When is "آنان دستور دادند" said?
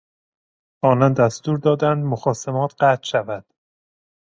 0.83-2.03